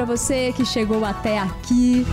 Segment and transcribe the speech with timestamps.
[0.00, 2.06] para você que chegou até aqui.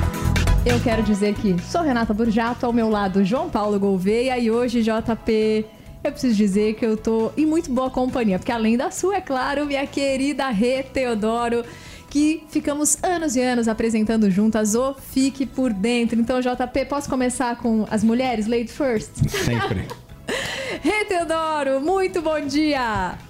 [0.66, 4.84] Eu quero dizer que sou Renata Burjato, ao meu lado João Paulo Gouveia e hoje
[4.84, 5.66] JP
[6.04, 9.22] eu preciso dizer que eu tô em muito boa companhia, porque além da sua, é
[9.22, 11.64] claro, minha querida Rê Teodoro,
[12.10, 16.20] que ficamos anos e anos apresentando juntas o Fique por Dentro.
[16.20, 19.12] Então, JP, posso começar com as mulheres, ladies first?
[19.30, 19.88] Sempre.
[20.84, 23.27] Rê Teodoro, muito bom dia!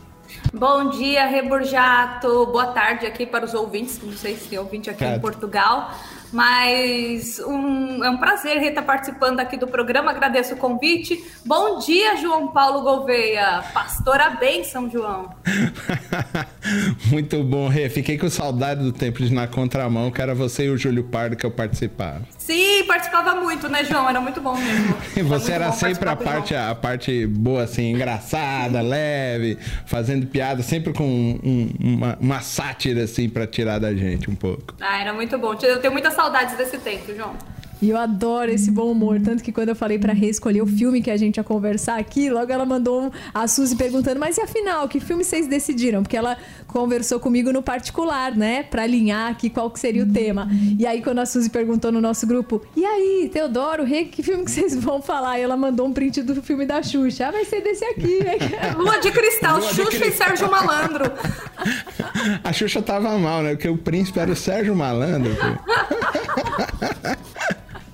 [0.57, 2.47] Bom dia, Reborjato.
[2.47, 4.01] Boa tarde aqui para os ouvintes.
[4.01, 5.91] Não sei se tem ouvinte aqui em Portugal.
[6.31, 10.11] Mas um, é um prazer estar participando aqui do programa.
[10.11, 11.23] Agradeço o convite.
[11.45, 13.63] Bom dia, João Paulo Gouveia.
[13.73, 15.29] Pastora bem, São João.
[17.09, 17.89] Muito bom, Rê.
[17.89, 21.35] Fiquei com saudade do tempo de na contramão, que era você e o Júlio Pardo
[21.35, 22.21] que eu participava.
[22.37, 24.09] Sim, participava muito, né, João?
[24.09, 24.97] Era muito bom mesmo.
[25.17, 30.61] E você era, era sempre a parte, a parte boa, assim, engraçada, leve, fazendo piada,
[30.61, 34.75] sempre com um, uma, uma sátira, assim, para tirar da gente um pouco.
[34.79, 35.55] Ah, era muito bom.
[35.61, 37.35] Eu tenho muita saudades desse tempo, João.
[37.81, 39.19] E eu adoro esse bom humor.
[39.23, 41.99] Tanto que quando eu falei pra Rê escolher o filme que a gente ia conversar
[41.99, 46.01] aqui, logo ela mandou a Suzy perguntando: Mas e afinal, que filme vocês decidiram?
[46.01, 48.63] Porque ela conversou comigo no particular, né?
[48.63, 50.47] Pra alinhar aqui qual que seria o tema.
[50.77, 54.43] E aí, quando a Suzy perguntou no nosso grupo: E aí, Teodoro, Rê, que filme
[54.43, 55.39] que vocês vão falar?
[55.39, 57.27] E ela mandou um print do filme da Xuxa.
[57.27, 58.37] Ah, vai ser desse aqui, né?
[58.77, 61.05] Lua de Cristal, Lua Xuxa de e Sérgio Malandro.
[62.43, 63.51] A Xuxa tava mal, né?
[63.51, 65.31] Porque o príncipe era o Sérgio Malandro.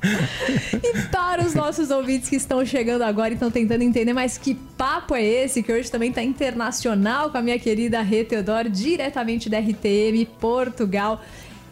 [0.83, 4.55] e para os nossos ouvintes que estão chegando agora e estão tentando entender, mas que
[4.77, 5.63] papo é esse?
[5.63, 11.21] Que hoje também está internacional com a minha querida Rê Teodoro, diretamente da RTM Portugal.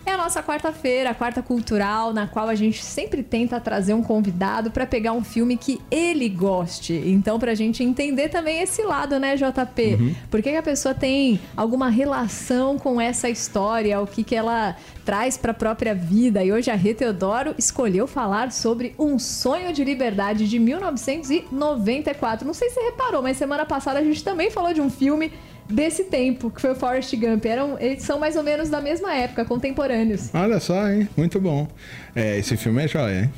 [0.06, 4.02] É a nossa quarta-feira, a quarta cultural, na qual a gente sempre tenta trazer um
[4.02, 6.94] convidado para pegar um filme que ele goste.
[7.06, 9.98] Então, pra gente entender também esse lado, né, JP?
[10.00, 10.16] Uhum.
[10.30, 14.02] Por que, que, a pessoa tem alguma relação com essa história?
[14.02, 16.44] O que, que ela traz para a própria vida?
[16.44, 22.46] E hoje a Rê Teodoro escolheu falar sobre Um Sonho de Liberdade de 1994.
[22.46, 25.31] Não sei se você reparou, mas semana passada a gente também falou de um filme
[25.72, 27.46] desse tempo, que foi o Forrest Gump.
[27.46, 30.30] Eram, eles são mais ou menos da mesma época, contemporâneos.
[30.34, 31.08] Olha só, hein?
[31.16, 31.68] Muito bom.
[32.16, 33.34] É, esse filme é jóia, hein?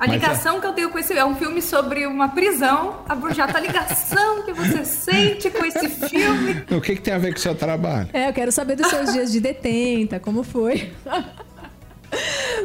[0.00, 0.60] A Mas ligação é...
[0.60, 3.00] que eu tenho com esse é um filme sobre uma prisão.
[3.06, 6.64] A Burjata, a ligação que você sente com esse filme.
[6.70, 8.08] O que, que tem a ver com o seu trabalho?
[8.14, 10.90] É, eu quero saber dos seus dias de detenta, como foi.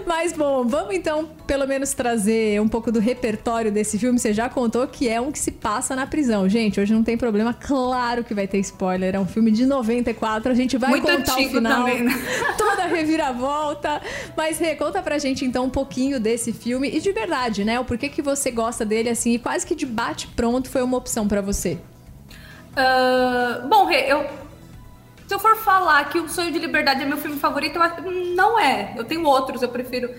[0.05, 4.19] Mas bom, vamos então pelo menos trazer um pouco do repertório desse filme.
[4.19, 6.47] Você já contou que é um que se passa na prisão.
[6.47, 9.15] Gente, hoje não tem problema, claro que vai ter spoiler.
[9.15, 11.85] É um filme de 94, a gente vai Muito contar o final.
[11.85, 12.13] Também, né?
[12.57, 14.01] Toda a reviravolta.
[14.37, 17.79] Mas Rê, conta pra gente então um pouquinho desse filme e de verdade, né?
[17.79, 20.97] O porquê que você gosta dele assim e quase que de bate pronto foi uma
[20.97, 21.79] opção para você.
[22.75, 24.44] Uh, bom, Rê, eu
[25.27, 28.59] se eu for falar que O Sonho de Liberdade é meu filme favorito, eu não
[28.59, 28.93] é.
[28.95, 30.13] Eu tenho outros, eu prefiro.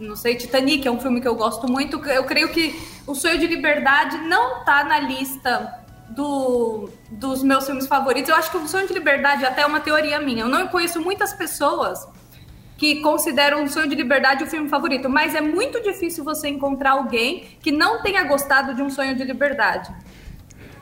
[0.00, 2.02] Não sei, Titanic é um filme que eu gosto muito.
[2.06, 2.74] Eu creio que
[3.06, 8.30] O Sonho de Liberdade não tá na lista do, dos meus filmes favoritos.
[8.30, 10.44] Eu acho que O Sonho de Liberdade até é uma teoria minha.
[10.44, 12.08] Eu não conheço muitas pessoas
[12.78, 16.92] que consideram O Sonho de Liberdade o filme favorito, mas é muito difícil você encontrar
[16.92, 19.94] alguém que não tenha gostado de Um Sonho de Liberdade.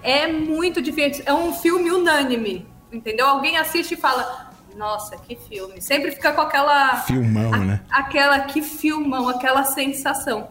[0.05, 1.25] É muito difícil.
[1.27, 3.27] É um filme unânime entendeu?
[3.27, 5.81] Alguém assiste e fala, nossa, que filme.
[5.81, 6.97] Sempre fica com aquela.
[6.99, 7.81] Filmão, a, né?
[7.91, 10.49] Aquela que filmão, aquela sensação.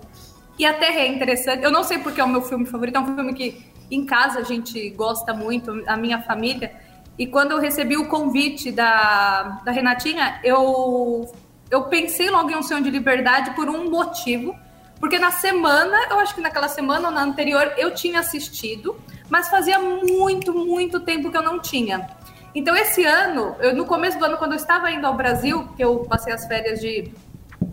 [0.57, 1.63] E até é interessante.
[1.63, 4.39] Eu não sei porque é o meu filme favorito, é um filme que em casa
[4.39, 6.73] a gente gosta muito, a minha família.
[7.17, 11.29] E quando eu recebi o convite da, da Renatinha, eu,
[11.69, 14.55] eu pensei logo em um sonho de liberdade por um motivo.
[14.99, 18.97] Porque na semana, eu acho que naquela semana ou na anterior, eu tinha assistido,
[19.29, 22.18] mas fazia muito, muito tempo que eu não tinha.
[22.53, 25.83] Então, esse ano, eu, no começo do ano, quando eu estava indo ao Brasil, que
[25.83, 27.13] eu passei as férias de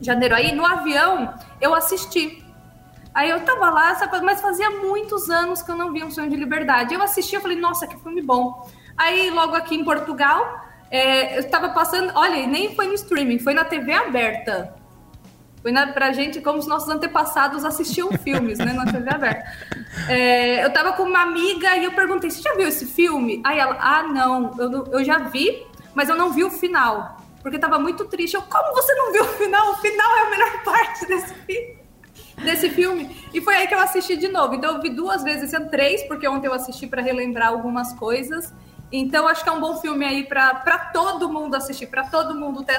[0.00, 2.44] janeiro aí, no avião, eu assisti.
[3.14, 6.36] Aí eu tava lá, mas fazia muitos anos que eu não via um sonho de
[6.36, 6.92] liberdade.
[6.92, 8.68] Eu assisti, eu falei, nossa, que filme bom.
[8.96, 13.54] Aí, logo aqui em Portugal, é, eu estava passando, olha, nem foi no streaming, foi
[13.54, 14.74] na TV aberta.
[15.66, 19.50] Foi na, pra gente como os nossos antepassados assistiam filmes, né, na TV aberta.
[20.08, 23.40] É, eu tava com uma amiga e eu perguntei, você já viu esse filme?
[23.42, 27.16] Aí ela, ah, não, eu, eu já vi, mas eu não vi o final.
[27.42, 28.34] Porque tava muito triste.
[28.34, 29.72] Eu, como você não viu o final?
[29.72, 31.78] O final é a melhor parte desse filme.
[32.44, 33.16] Desse filme.
[33.34, 34.54] E foi aí que eu assisti de novo.
[34.54, 38.54] Então eu vi duas vezes, são três, porque ontem eu assisti para relembrar algumas coisas.
[38.90, 42.62] Então, acho que é um bom filme aí para todo mundo assistir, para todo mundo
[42.62, 42.74] ter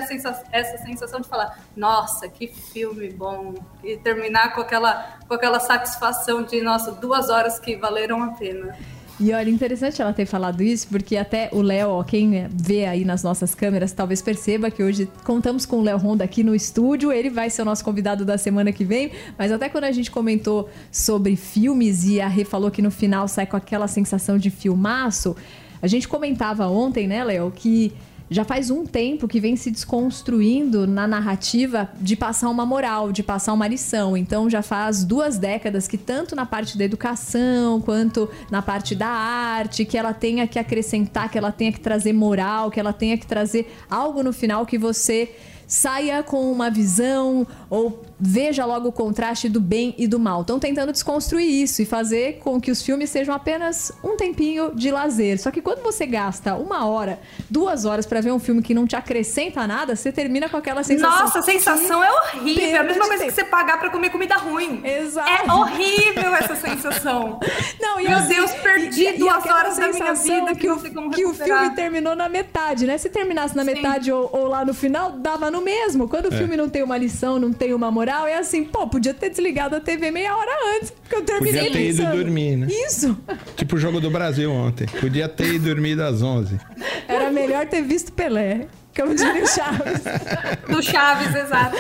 [0.51, 3.54] essa sensação de falar: nossa, que filme bom!
[3.83, 8.75] E terminar com aquela, com aquela satisfação de, nossa, duas horas que valeram a pena.
[9.19, 13.24] E olha, interessante ela ter falado isso, porque até o Léo, quem vê aí nas
[13.24, 17.12] nossas câmeras, talvez perceba que hoje contamos com o Léo Honda aqui no estúdio.
[17.12, 19.12] Ele vai ser o nosso convidado da semana que vem.
[19.36, 23.27] Mas até quando a gente comentou sobre filmes e a Rê falou que no final
[23.27, 25.36] sai com aquela sensação de filmaço,
[25.81, 27.94] a gente comentava ontem, né, Léo, que
[28.29, 33.24] já faz um tempo que vem se desconstruindo na narrativa de passar uma moral, de
[33.24, 34.18] passar uma lição.
[34.18, 39.07] Então já faz duas décadas que tanto na parte da educação quanto na parte da
[39.07, 43.18] arte, que ela tenha que acrescentar, que ela tenha que trazer moral, que ela tenha
[43.18, 45.33] que trazer algo no final que você
[45.67, 50.41] saia com uma visão ou veja logo o contraste do bem e do mal.
[50.41, 54.89] Estão tentando desconstruir isso e fazer com que os filmes sejam apenas um tempinho de
[54.89, 55.39] lazer.
[55.39, 57.19] Só que quando você gasta uma hora,
[57.49, 60.83] duas horas para ver um filme que não te acrescenta nada, você termina com aquela
[60.83, 61.25] sensação.
[61.25, 62.63] Nossa, a sensação é horrível.
[62.63, 64.81] É a mesma coisa que você pagar para comer comida ruim.
[64.83, 65.29] Exato.
[65.29, 67.39] É horrível essa sensação.
[67.79, 71.09] Não, e Meu Deus, perdi e, duas e horas da minha vida que, que, o,
[71.09, 72.97] que o filme terminou na metade, né?
[72.97, 73.73] Se terminasse na Sim.
[73.73, 76.07] metade ou, ou, lá no final, dava no mesmo.
[76.07, 76.38] Quando o é.
[76.38, 79.75] filme não tem uma lição, não tem uma moral, é assim, pô, podia ter desligado
[79.75, 82.68] a TV meia hora antes, porque eu terminei Podia ter ido dormir, né?
[82.69, 83.18] Isso.
[83.56, 84.88] Tipo o jogo do Brasil ontem.
[85.00, 86.59] Podia ter ido dormir às 11.
[87.07, 88.68] Era melhor ter visto Pelé.
[88.98, 90.01] Como diria o Chaves.
[90.68, 91.77] Do Chaves, exato.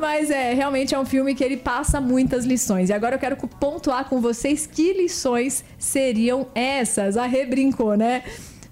[0.00, 2.90] Mas é, realmente é um filme que ele passa muitas lições.
[2.90, 7.16] E agora eu quero pontuar com vocês que lições seriam essas.
[7.16, 8.24] A Rê brincou, né?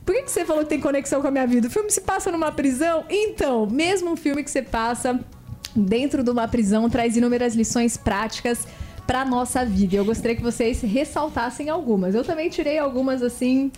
[0.09, 1.69] Por que, que você falou que tem conexão com a minha vida?
[1.69, 3.05] O filme se passa numa prisão?
[3.11, 5.21] Então, mesmo um filme que você passa
[5.77, 8.67] dentro de uma prisão traz inúmeras lições práticas
[9.07, 9.97] para nossa vida.
[9.97, 12.15] Eu gostaria que vocês ressaltassem algumas.
[12.15, 13.71] Eu também tirei algumas assim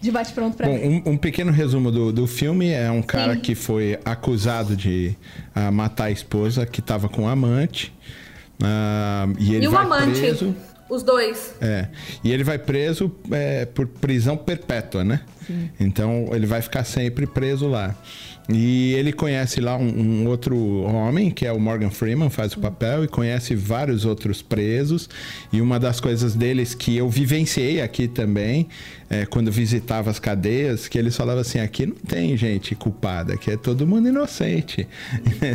[0.00, 1.04] de bate-pronto para mim.
[1.06, 3.40] Um, um, pequeno resumo do, do filme é um cara Sim.
[3.40, 5.16] que foi acusado de
[5.54, 7.94] uh, matar a esposa que estava com um amante.
[8.60, 10.18] Uh, e ele e vai amante.
[10.18, 10.52] preso.
[10.88, 11.54] Os dois.
[11.60, 11.88] É.
[12.22, 15.20] E ele vai preso é, por prisão perpétua, né?
[15.46, 15.70] Sim.
[15.80, 17.94] Então ele vai ficar sempre preso lá.
[18.48, 22.58] E ele conhece lá um, um, outro homem, que é o Morgan Freeman, faz o
[22.58, 25.08] papel, e conhece vários outros presos.
[25.50, 28.68] E uma das coisas deles que eu vivenciei aqui também,
[29.08, 33.50] é, quando visitava as cadeias, que eles falavam assim: aqui não tem gente culpada, aqui
[33.50, 34.86] é todo mundo inocente.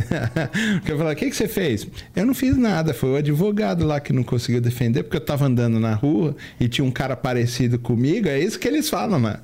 [0.87, 1.87] eu falava: o que, que você fez?
[2.15, 5.45] Eu não fiz nada, foi o advogado lá que não conseguiu defender, porque eu estava
[5.45, 9.39] andando na rua e tinha um cara parecido comigo, é isso que eles falam, né?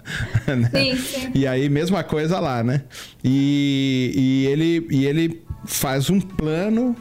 [0.72, 1.32] Sim, sim.
[1.36, 2.82] E aí, mesma coisa lá, né?
[3.24, 6.96] E e, e, ele, e ele faz um plano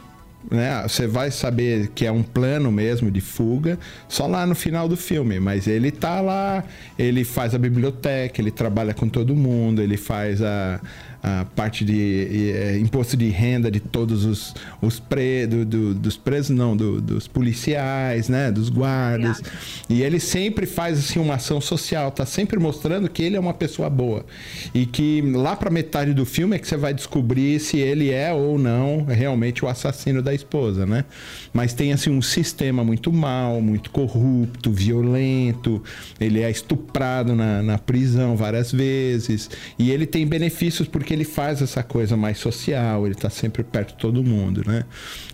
[0.49, 0.83] né?
[0.83, 4.95] Você vai saber que é um plano mesmo de fuga só lá no final do
[4.95, 6.63] filme, mas ele tá lá,
[6.99, 10.79] ele faz a biblioteca, ele trabalha com todo mundo, ele faz a,
[11.25, 16.15] a parte de é, imposto de renda de todos os, os pre, do, do, dos
[16.15, 18.51] presos, não, do, dos policiais, né?
[18.51, 19.41] Dos guardas.
[19.89, 23.55] E ele sempre faz assim uma ação social, tá sempre mostrando que ele é uma
[23.55, 24.23] pessoa boa.
[24.71, 28.31] E que lá para metade do filme é que você vai descobrir se ele é
[28.31, 31.05] ou não realmente o assassino da esposa, né?
[31.51, 35.81] Mas tem assim um sistema muito mal, muito corrupto, violento.
[36.19, 39.49] Ele é estuprado na, na prisão várias vezes.
[39.79, 43.89] E ele tem benefícios porque ele faz essa coisa mais social, ele está sempre perto
[43.89, 44.83] de todo mundo, né?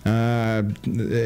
[0.06, 0.64] Ah,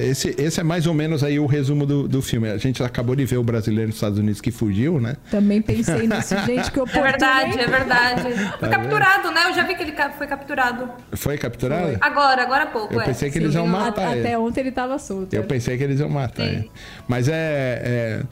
[0.09, 2.49] esse, esse é mais ou menos aí o resumo do, do filme.
[2.49, 5.15] A gente acabou de ver o brasileiro nos Estados Unidos que fugiu, né?
[5.29, 8.21] Também pensei nisso, gente, que eu É verdade, é verdade.
[8.21, 9.49] Tá foi capturado, né?
[9.49, 10.89] Eu já vi que ele foi capturado.
[11.13, 11.87] Foi capturado?
[11.87, 11.97] Foi.
[12.01, 12.93] Agora, agora há pouco.
[12.93, 13.05] Eu é.
[13.05, 14.35] pensei que Sim, eles iam matar Até ele.
[14.37, 15.33] ontem ele estava solto.
[15.33, 16.71] Eu pensei que eles iam matar ele.
[17.07, 17.81] Mas é...
[17.83, 18.23] é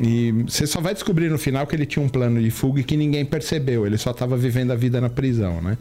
[0.00, 2.84] e você só vai descobrir no final que ele tinha um plano de fuga e
[2.84, 3.86] que ninguém percebeu.
[3.86, 5.76] Ele só estava vivendo a vida na prisão, né?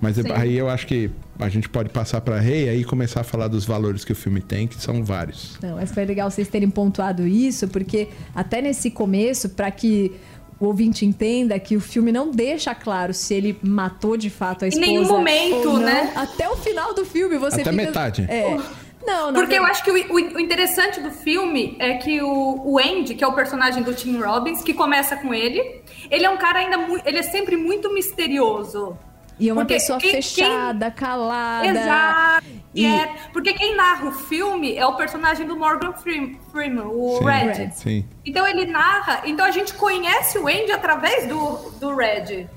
[0.00, 0.30] Mas Sim.
[0.32, 3.64] aí eu acho que a gente pode passar para Rei aí começar a falar dos
[3.64, 5.58] valores que o filme tem, que são vários.
[5.62, 10.12] Não, mas foi legal vocês terem pontuado isso, porque até nesse começo, para que
[10.60, 14.68] o ouvinte entenda que o filme não deixa claro se ele matou de fato a
[14.68, 14.86] esposa.
[14.86, 16.12] Em nenhum momento, né?
[16.14, 17.84] Até o final do filme você Até fica...
[17.84, 18.26] metade.
[18.28, 18.58] É.
[19.06, 19.34] Não, não.
[19.34, 23.22] Porque eu acho que o, o, interessante do filme é que o, o Andy, que
[23.22, 26.78] é o personagem do Tim Robbins, que começa com ele, ele é um cara ainda
[26.78, 27.06] muito.
[27.06, 28.96] Ele é sempre muito misterioso.
[29.38, 31.00] E é uma porque pessoa quem, fechada, quem...
[31.00, 31.66] calada.
[31.66, 32.46] Exato.
[32.72, 32.86] E...
[32.86, 37.70] É, porque quem narra o filme é o personagem do Morgan Freeman, o sim, Red.
[37.72, 38.08] Sim.
[38.24, 39.22] Então ele narra.
[39.24, 42.48] Então a gente conhece o Andy através do, do Red.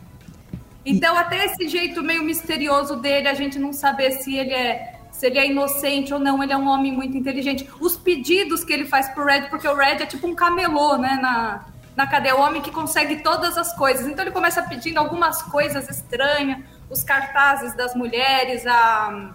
[0.86, 1.18] Então, e...
[1.18, 5.40] até esse jeito meio misterioso dele, a gente não saber se ele é se ele
[5.40, 7.68] é inocente ou não, ele é um homem muito inteligente.
[7.80, 11.18] Os pedidos que ele faz pro Red, porque o Red é tipo um camelô, né,
[11.20, 14.06] na, na cadeia, o homem que consegue todas as coisas.
[14.06, 19.32] Então ele começa pedindo algumas coisas estranhas, os cartazes das mulheres, a,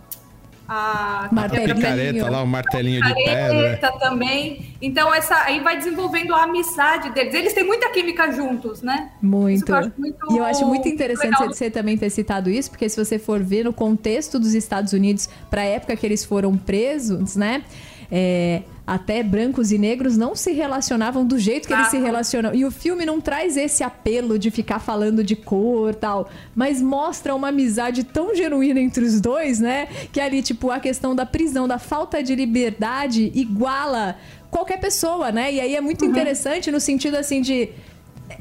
[0.72, 1.74] a, martelinho.
[1.76, 3.92] picareta lá, o martelinho de pedra.
[3.98, 4.74] também.
[4.80, 7.34] Então, essa aí vai desenvolvendo a amizade deles.
[7.34, 9.10] Eles têm muita química juntos, né?
[9.20, 9.70] Muito.
[9.70, 13.18] Eu muito e eu acho muito interessante você também ter citado isso, porque se você
[13.18, 17.62] for ver no contexto dos Estados Unidos, para a época que eles foram presos, né?
[18.10, 21.78] É, até brancos e negros não se relacionavam do jeito que ah.
[21.78, 22.54] eles se relacionam.
[22.54, 27.34] E o filme não traz esse apelo de ficar falando de cor tal, mas mostra
[27.34, 29.86] uma amizade tão genuína entre os dois, né?
[30.12, 34.16] Que ali, tipo, a questão da prisão, da falta de liberdade iguala
[34.50, 35.52] qualquer pessoa, né?
[35.52, 36.10] E aí é muito uhum.
[36.10, 37.70] interessante no sentido assim de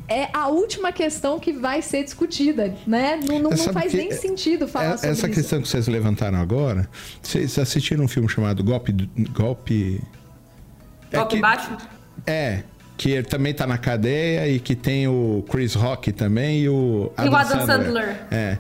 [0.08, 3.20] é a última questão que vai ser discutida, né?
[3.28, 5.36] Não, não, não faz nem sentido falar é, sobre essa isso.
[5.36, 6.90] questão que vocês levantaram agora,
[7.22, 8.92] vocês assistiram um filme chamado Golpe...
[9.34, 10.02] Golpe...
[11.12, 11.78] É que, baixo?
[12.26, 12.64] É,
[12.98, 17.12] que ele também tá na cadeia e que tem o Chris Rock também e o
[17.18, 18.06] Adam, e o Adam Sandler.
[18.06, 18.16] Sandler.
[18.32, 18.58] É.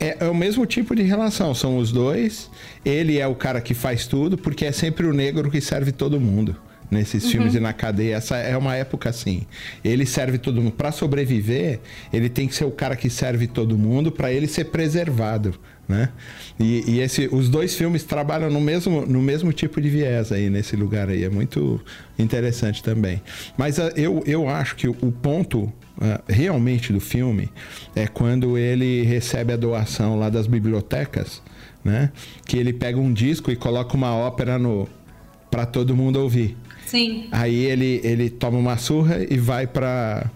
[0.00, 0.16] é.
[0.20, 0.28] é.
[0.28, 2.50] o mesmo tipo de relação, são os dois.
[2.84, 6.20] Ele é o cara que faz tudo, porque é sempre o negro que serve todo
[6.20, 6.56] mundo
[6.92, 7.30] nesses uhum.
[7.30, 8.16] filmes e na cadeia.
[8.16, 9.46] Essa é uma época assim.
[9.82, 10.72] Ele serve todo mundo.
[10.72, 11.80] Para sobreviver,
[12.12, 15.54] ele tem que ser o cara que serve todo mundo para ele ser preservado.
[15.88, 16.10] Né?
[16.60, 20.50] E, e, esse, os dois filmes trabalham no mesmo, no mesmo tipo de viés aí
[20.50, 21.24] nesse lugar aí.
[21.24, 21.80] É muito
[22.18, 23.22] interessante também.
[23.56, 25.72] Mas uh, eu, eu acho que o, ponto uh,
[26.28, 27.50] realmente do filme
[27.96, 31.42] é quando ele recebe a doação lá das bibliotecas,
[31.82, 32.12] né?
[32.46, 34.86] Que ele pega um disco e coloca uma ópera no
[35.52, 36.56] para todo mundo ouvir.
[36.86, 37.28] Sim.
[37.30, 40.30] Aí ele, ele toma uma surra e vai para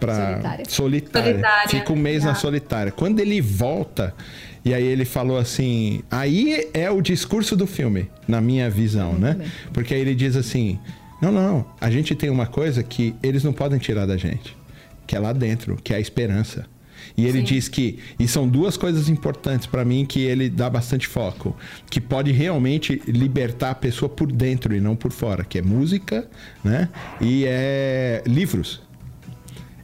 [0.00, 0.64] para solitária.
[0.68, 1.32] solitária.
[1.32, 1.68] solitária.
[1.68, 2.90] Fica um mês na solitária.
[2.90, 4.14] Quando ele volta,
[4.64, 9.20] e aí ele falou assim, aí é o discurso do filme, na minha visão, Muito
[9.22, 9.34] né?
[9.34, 9.46] Bem.
[9.72, 10.78] Porque aí ele diz assim:
[11.20, 14.56] "Não, não, a gente tem uma coisa que eles não podem tirar da gente,
[15.06, 16.66] que é lá dentro, que é a esperança.
[17.16, 17.44] E ele Sim.
[17.44, 17.98] diz que.
[18.18, 21.56] E são duas coisas importantes para mim que ele dá bastante foco.
[21.90, 26.28] Que pode realmente libertar a pessoa por dentro e não por fora, que é música,
[26.62, 26.88] né?
[27.20, 28.82] E é livros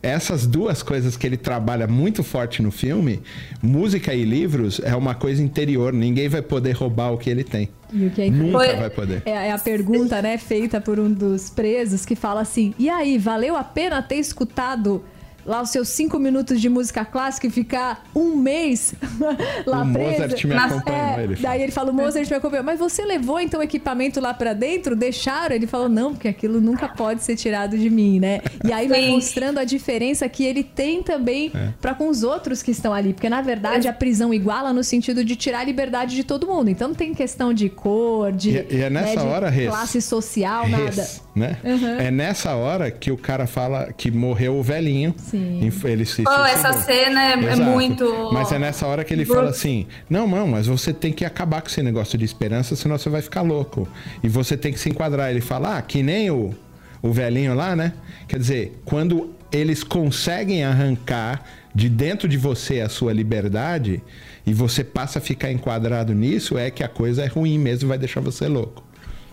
[0.02, 3.20] essas duas coisas que ele trabalha muito forte no filme,
[3.62, 5.92] música e livros, é uma coisa interior.
[5.92, 7.68] Ninguém vai poder roubar o que ele tem.
[7.92, 8.76] E o que é Nunca Foi...
[8.76, 9.22] vai poder.
[9.26, 13.18] É, é, a pergunta, né, feita por um dos presos que fala assim: e aí,
[13.18, 15.04] valeu a pena ter escutado
[15.44, 18.94] lá os seus cinco minutos de música clássica e ficar um mês
[19.66, 20.10] lá o preso.
[20.10, 22.64] Mozart me acompanhou, é, ele Daí ele fala, o Mozart me acompanhou.
[22.64, 24.94] Mas você levou então o equipamento lá para dentro?
[24.94, 25.54] Deixaram?
[25.54, 28.40] Ele falou, não, porque aquilo nunca pode ser tirado de mim, né?
[28.64, 31.72] E aí vai mostrando a diferença que ele tem também é.
[31.80, 33.12] para com os outros que estão ali.
[33.12, 36.70] Porque na verdade a prisão iguala no sentido de tirar a liberdade de todo mundo.
[36.70, 40.00] Então não tem questão de cor, de, e, e é nessa né, de hora, classe
[40.00, 41.08] social, nada.
[41.40, 41.56] Né?
[41.64, 41.98] Uhum.
[41.98, 45.14] É nessa hora que o cara fala que morreu o velhinho.
[45.16, 45.72] Sim.
[45.84, 48.30] Ele se oh, essa cena é, é, muito.
[48.30, 51.62] Mas é nessa hora que ele fala assim: não, não, mas você tem que acabar
[51.62, 53.88] com esse negócio de esperança, senão você vai ficar louco.
[54.22, 55.30] E você tem que se enquadrar.
[55.30, 56.54] Ele fala: ah, que nem o,
[57.00, 57.94] o velhinho lá, né?
[58.28, 61.42] Quer dizer, quando eles conseguem arrancar
[61.74, 64.02] de dentro de você a sua liberdade
[64.46, 67.96] e você passa a ficar enquadrado nisso, é que a coisa é ruim mesmo, vai
[67.96, 68.89] deixar você louco.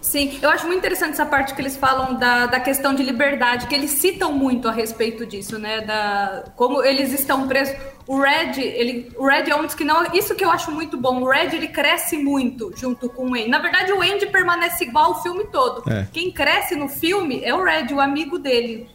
[0.07, 3.67] Sim, eu acho muito interessante essa parte que eles falam da, da questão de liberdade,
[3.67, 5.81] que eles citam muito a respeito disso, né?
[5.81, 7.75] Da, como eles estão presos.
[8.07, 10.05] O Red, ele, o Red é um dos que não.
[10.13, 11.21] Isso que eu acho muito bom.
[11.21, 13.49] O Red ele cresce muito junto com o Andy.
[13.49, 15.83] Na verdade, o Andy permanece igual o filme todo.
[15.91, 16.07] É.
[16.13, 18.87] Quem cresce no filme é o Red, o amigo dele.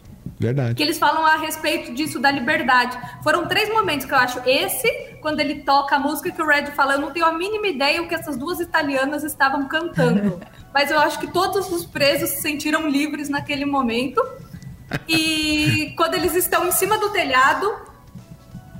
[0.43, 0.75] Verdade.
[0.75, 2.97] Que eles falam a respeito disso, da liberdade.
[3.23, 4.41] Foram três momentos que eu acho.
[4.45, 4.89] Esse,
[5.21, 8.01] quando ele toca a música que o Red fala, eu não tenho a mínima ideia
[8.01, 10.41] o que essas duas italianas estavam cantando.
[10.73, 14.21] mas eu acho que todos os presos se sentiram livres naquele momento.
[15.07, 17.73] E quando eles estão em cima do telhado,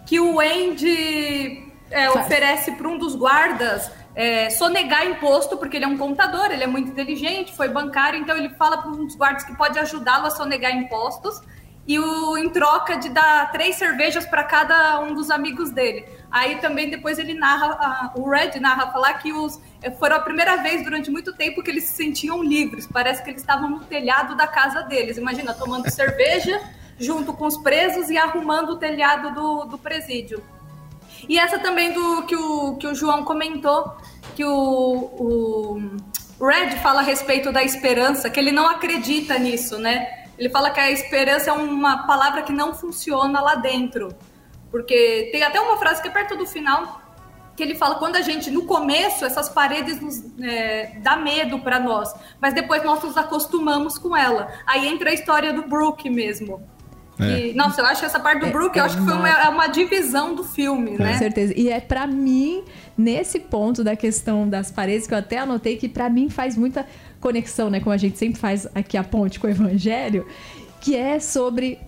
[0.05, 5.87] que o Andy é, oferece para um dos guardas é, sonegar imposto, porque ele é
[5.87, 9.43] um contador, ele é muito inteligente, foi bancário, então ele fala para um dos guardas
[9.43, 11.41] que pode ajudá-lo a sonegar impostos
[11.85, 16.05] e o, em troca de dar três cervejas para cada um dos amigos dele.
[16.31, 20.57] Aí também depois ele narra, o Red narra falar que os eh, foram a primeira
[20.57, 22.87] vez durante muito tempo que eles se sentiam livres.
[22.87, 25.17] Parece que eles estavam no telhado da casa deles.
[25.17, 26.59] Imagina, tomando cerveja
[26.97, 30.41] junto com os presos e arrumando o telhado do, do presídio.
[31.27, 33.95] E essa também do que o, que o João comentou,
[34.35, 35.79] que o,
[36.39, 40.22] o Red fala a respeito da esperança, que ele não acredita nisso, né?
[40.37, 44.09] Ele fala que a esperança é uma palavra que não funciona lá dentro.
[44.71, 47.03] Porque tem até uma frase que é perto do final
[47.55, 51.79] que ele fala quando a gente no começo essas paredes nos é, dá medo para
[51.79, 54.51] nós, mas depois nós nos acostumamos com ela.
[54.65, 56.61] Aí entra a história do Brook mesmo,
[57.19, 57.53] É.
[57.53, 59.29] nossa, eu acho que essa parte do é, Brook, eu é acho que foi uma,
[59.29, 61.13] é uma divisão do filme, né?
[61.13, 61.53] Com certeza.
[61.55, 62.63] E é para mim,
[62.97, 66.87] nesse ponto da questão das paredes, que eu até anotei que para mim faz muita
[67.23, 67.79] conexão, né?
[67.79, 70.27] Como a gente sempre faz aqui a ponte com o evangelho,
[70.81, 71.79] que é sobre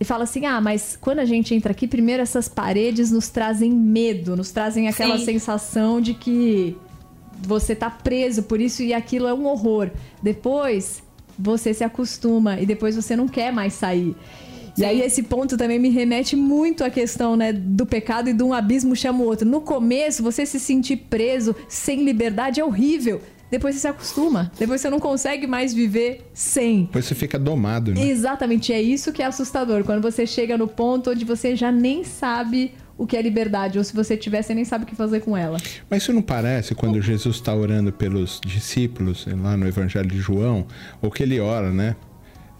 [0.00, 3.70] e fala assim: ah, mas quando a gente entra aqui, primeiro essas paredes nos trazem
[3.70, 5.24] medo, nos trazem aquela Sim.
[5.26, 6.76] sensação de que
[7.42, 9.90] você tá preso por isso e aquilo é um horror.
[10.22, 11.02] Depois
[11.38, 14.16] você se acostuma e depois você não quer mais sair.
[14.74, 14.82] Sim.
[14.82, 18.42] E aí esse ponto também me remete muito à questão, né, do pecado e de
[18.42, 19.46] um abismo chama o outro.
[19.46, 23.20] No começo, você se sentir preso, sem liberdade é horrível.
[23.50, 24.50] Depois você se acostuma.
[24.58, 26.84] Depois você não consegue mais viver sem.
[26.84, 28.06] Depois você fica domado, né?
[28.06, 29.84] Exatamente, é isso que é assustador.
[29.84, 33.84] Quando você chega no ponto onde você já nem sabe o que é liberdade, ou
[33.84, 35.58] se você tiver, você nem sabe o que fazer com ela.
[35.90, 40.66] Mas isso não parece quando Jesus está orando pelos discípulos, lá no Evangelho de João,
[41.02, 41.96] ou que ele ora, né?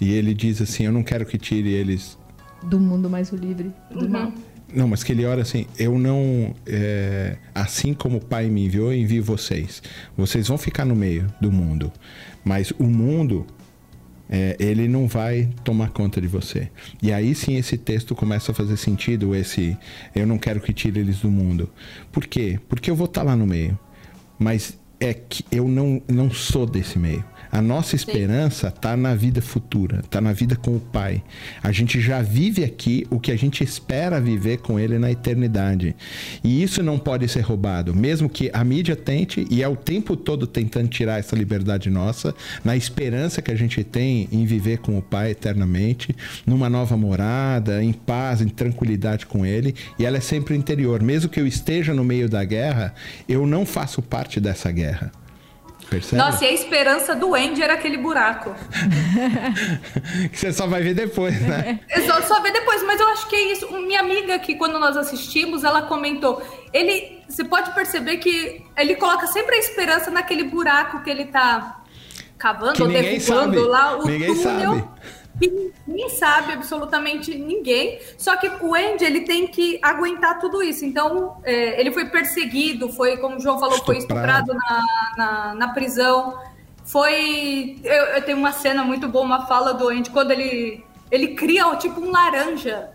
[0.00, 2.18] E ele diz assim: Eu não quero que tire eles
[2.64, 4.10] do mundo mais o livre do uhum.
[4.10, 4.32] mal.
[4.74, 6.54] Não, mas que ele ora assim: Eu não.
[6.66, 9.82] É, assim como o Pai me enviou, eu envio vocês.
[10.16, 11.92] Vocês vão ficar no meio do mundo.
[12.44, 13.46] Mas o mundo
[14.28, 16.70] é, ele não vai tomar conta de você.
[17.02, 19.76] E aí sim esse texto começa a fazer sentido, esse
[20.14, 21.70] eu não quero que tire eles do mundo.
[22.10, 22.58] Por quê?
[22.68, 23.78] Porque eu vou estar lá no meio.
[24.38, 27.24] Mas é que eu não, não sou desse meio.
[27.54, 31.23] A nossa esperança está na vida futura, está na vida com o Pai.
[31.62, 35.94] A gente já vive aqui o que a gente espera viver com Ele na eternidade.
[36.42, 40.16] E isso não pode ser roubado, mesmo que a mídia tente e é o tempo
[40.16, 42.34] todo tentando tirar essa liberdade nossa,
[42.64, 46.12] na esperança que a gente tem em viver com o Pai eternamente,
[46.44, 49.76] numa nova morada, em paz, em tranquilidade com Ele.
[49.96, 51.00] E ela é sempre interior.
[51.00, 52.92] Mesmo que eu esteja no meio da guerra,
[53.28, 55.12] eu não faço parte dessa guerra.
[55.94, 56.16] Percebe?
[56.16, 58.52] Nossa, e a esperança do Andy era aquele buraco.
[60.32, 61.78] que você só vai ver depois, né?
[61.88, 63.70] Eu só, só ver depois, mas eu acho que é isso.
[63.70, 66.42] Minha amiga que quando nós assistimos, ela comentou.
[66.72, 67.22] Ele.
[67.28, 71.80] Você pode perceber que ele coloca sempre a esperança naquele buraco que ele tá
[72.36, 74.42] cavando ou derrubando lá o ninguém túnel.
[74.42, 74.88] Sabe
[75.38, 77.98] que ninguém sabe absolutamente ninguém.
[78.16, 80.84] Só que o Andy ele tem que aguentar tudo isso.
[80.84, 83.87] Então é, ele foi perseguido, foi como o João falou, estuprado.
[83.87, 86.38] foi estuprado na, na, na prisão.
[86.85, 91.28] Foi eu, eu, tenho uma cena muito boa, uma fala do Andy quando ele ele
[91.28, 92.90] cria tipo um laranja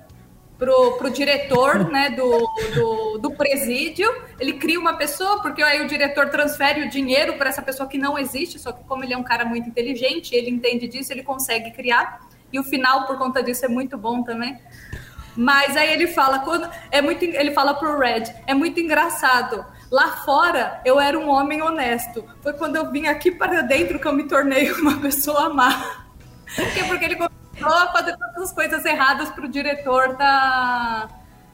[0.59, 4.13] pro, pro diretor né, do, do, do, presídio.
[4.39, 7.97] Ele cria uma pessoa, porque aí o diretor transfere o dinheiro para essa pessoa que
[7.97, 11.23] não existe, só que como ele é um cara muito inteligente, ele entende disso, ele
[11.23, 12.19] consegue criar.
[12.51, 14.59] E o final, por conta disso, é muito bom também.
[15.35, 19.65] Mas aí ele fala, quando é muito, ele fala pro Red, é muito engraçado.
[19.91, 22.23] Lá fora eu era um homem honesto.
[22.41, 26.05] Foi quando eu vim aqui para dentro que eu me tornei uma pessoa má.
[26.55, 31.07] Porque, porque ele começou a fazer todas as coisas erradas pro diretor da,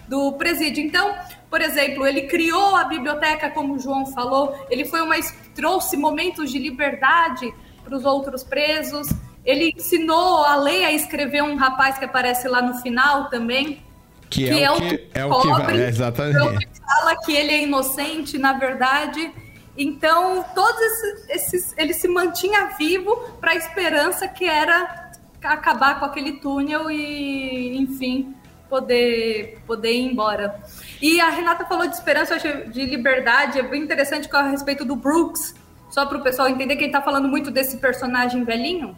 [0.08, 0.84] do presídio.
[0.84, 1.16] Então,
[1.50, 5.16] por exemplo, ele criou a biblioteca, como o João falou, ele foi uma
[5.54, 7.54] trouxe momentos de liberdade
[7.84, 9.08] para os outros presos.
[9.46, 13.84] Ele ensinou a lei a escrever um rapaz que aparece lá no final também.
[14.30, 16.68] Que, que é, o que, é o que vai, é exatamente.
[16.68, 19.32] Que fala que ele é inocente, na verdade.
[19.78, 25.12] Então, todos esses, esses ele se mantinha vivo para a esperança que era
[25.44, 28.34] acabar com aquele túnel e, enfim,
[28.70, 30.60] poder poder ir embora.
[31.02, 34.96] E a Renata falou de esperança, de liberdade, é bem interessante com a respeito do
[34.96, 35.54] Brooks,
[35.90, 38.98] só para o pessoal entender que ele está falando muito desse personagem velhinho.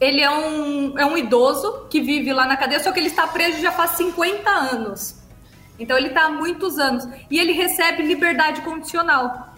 [0.00, 3.26] Ele é um, é um idoso que vive lá na cadeia, só que ele está
[3.26, 5.22] preso já faz 50 anos.
[5.78, 7.06] Então ele está há muitos anos.
[7.30, 9.54] E ele recebe liberdade condicional.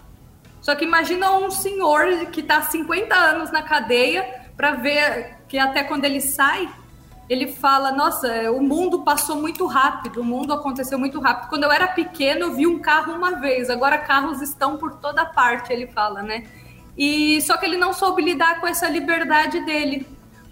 [0.61, 5.57] Só que imagina um senhor que está há 50 anos na cadeia para ver que
[5.57, 6.69] até quando ele sai,
[7.29, 11.49] ele fala: Nossa, o mundo passou muito rápido, o mundo aconteceu muito rápido.
[11.49, 15.25] Quando eu era pequeno, eu vi um carro uma vez, agora carros estão por toda
[15.25, 16.43] parte, ele fala, né?
[16.97, 20.07] E só que ele não soube lidar com essa liberdade dele.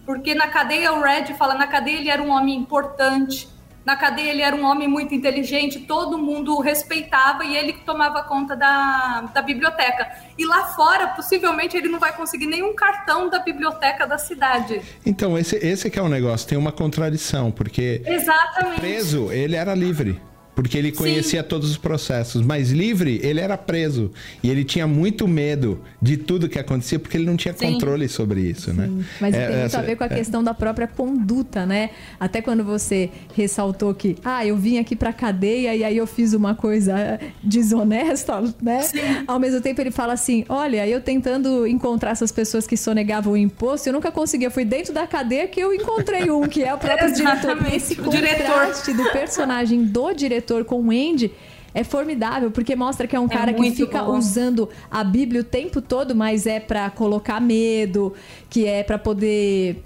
[0.05, 3.49] Porque na cadeia o Red fala, na cadeia ele era um homem importante,
[3.85, 8.23] na cadeia ele era um homem muito inteligente, todo mundo o respeitava e ele tomava
[8.23, 10.11] conta da, da biblioteca.
[10.37, 14.81] E lá fora, possivelmente, ele não vai conseguir nenhum cartão da biblioteca da cidade.
[15.05, 18.79] Então, esse, esse que é o negócio, tem uma contradição, porque Exatamente.
[18.79, 20.19] preso, ele era livre.
[20.55, 21.47] Porque ele conhecia Sim.
[21.47, 22.41] todos os processos.
[22.41, 24.11] Mas livre, ele era preso.
[24.41, 27.73] E ele tinha muito medo de tudo que acontecia, porque ele não tinha Sim.
[27.73, 28.85] controle sobre isso, né?
[28.85, 28.91] Sim.
[28.95, 29.05] né?
[29.19, 30.09] Mas é, tem muito a ver com a é.
[30.09, 31.89] questão da própria conduta, né?
[32.17, 36.33] Até quando você ressaltou que, ah, eu vim aqui pra cadeia e aí eu fiz
[36.33, 38.81] uma coisa desonesta, né?
[38.81, 38.99] Sim.
[39.27, 43.37] Ao mesmo tempo ele fala assim, olha, eu tentando encontrar essas pessoas que sonegavam o
[43.37, 44.45] imposto, eu nunca consegui.
[44.45, 47.57] Eu fui dentro da cadeia que eu encontrei um, que é o próprio diretor.
[47.73, 49.03] Esse o contraste diretor.
[49.03, 51.31] do personagem do diretor diretor com o Andy
[51.73, 54.17] é formidável, porque mostra que é um é cara que fica bom.
[54.17, 58.13] usando a Bíblia o tempo todo, mas é para colocar medo,
[58.49, 59.81] que é para poder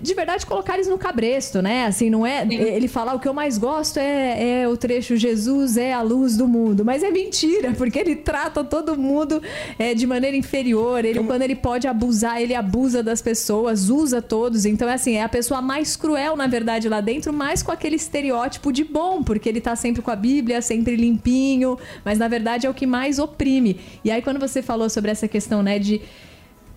[0.00, 1.86] de verdade colocar eles no cabresto, né?
[1.86, 2.46] Assim, não é.
[2.46, 2.54] Sim.
[2.54, 6.36] Ele falar o que eu mais gosto é, é o trecho Jesus é a luz
[6.36, 6.84] do mundo.
[6.84, 9.42] Mas é mentira, porque ele trata todo mundo
[9.78, 11.04] é, de maneira inferior.
[11.04, 11.28] Ele, Como...
[11.28, 14.64] quando ele pode abusar, ele abusa das pessoas, usa todos.
[14.64, 17.96] Então, é assim, é a pessoa mais cruel, na verdade, lá dentro, mas com aquele
[17.96, 22.68] estereótipo de bom, porque ele tá sempre com a Bíblia, sempre limpinho, mas na verdade
[22.68, 23.80] é o que mais oprime.
[24.04, 26.00] E aí, quando você falou sobre essa questão, né, de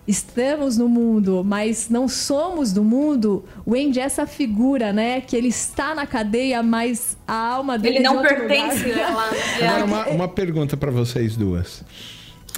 [0.06, 5.20] estamos no mundo, mas não somos do mundo, o Andy é essa figura, né?
[5.20, 9.30] Que ele está na cadeia, mas a alma dele ele é não de pertence lá.
[9.62, 11.82] Agora, uma, uma pergunta para vocês duas.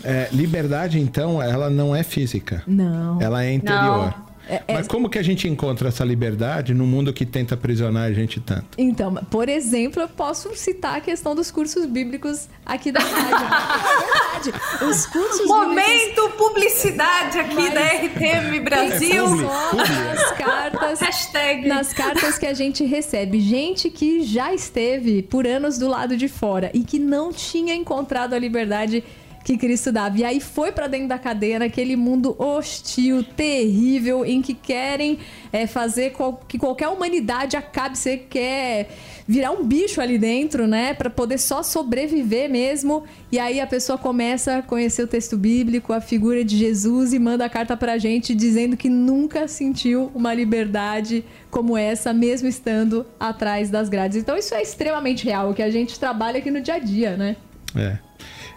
[0.04, 2.62] É, liberdade, então, ela não é física.
[2.66, 3.20] Não.
[3.20, 4.14] Ela é interior.
[4.16, 4.27] Não.
[4.48, 8.04] É, é, Mas como que a gente encontra essa liberdade no mundo que tenta aprisionar
[8.04, 8.66] a gente tanto?
[8.78, 13.46] Então, por exemplo, eu posso citar a questão dos cursos bíblicos aqui da rádio.
[14.48, 14.84] é verdade.
[14.90, 16.34] Os cursos Momento bíblicos...
[16.36, 17.74] publicidade aqui Mas...
[17.74, 19.24] da RTM Brasil.
[19.24, 21.68] É nas cartas, Hashtag.
[21.68, 23.40] nas cartas que a gente recebe.
[23.40, 28.32] Gente que já esteve por anos do lado de fora e que não tinha encontrado
[28.32, 29.04] a liberdade
[29.48, 30.18] que Cristo dava.
[30.18, 35.18] E aí foi para dentro da cadeia, naquele mundo hostil, terrível, em que querem
[35.50, 37.96] é, fazer qual, que qualquer humanidade acabe.
[37.96, 38.90] Você quer
[39.26, 40.92] virar um bicho ali dentro, né?
[40.92, 43.04] Para poder só sobreviver mesmo.
[43.32, 47.18] E aí a pessoa começa a conhecer o texto bíblico, a figura de Jesus e
[47.18, 53.06] manda a carta pra gente dizendo que nunca sentiu uma liberdade como essa, mesmo estando
[53.18, 54.18] atrás das grades.
[54.18, 57.16] Então isso é extremamente real, o que a gente trabalha aqui no dia a dia,
[57.16, 57.36] né?
[57.74, 58.08] É.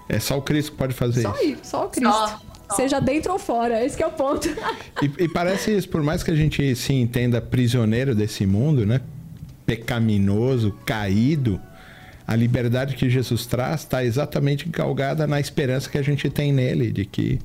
[0.09, 1.59] É só o Cristo que pode fazer só isso.
[1.63, 2.11] Só, o Cristo.
[2.11, 2.27] Só,
[2.69, 2.75] só.
[2.75, 4.47] Seja dentro ou fora, esse é o ponto.
[5.01, 9.01] e, e parece isso, por mais que a gente se entenda prisioneiro desse mundo, né?
[9.65, 11.59] Pecaminoso, caído,
[12.25, 16.91] a liberdade que Jesus traz está exatamente galgada na esperança que a gente tem nele,
[16.91, 17.39] de que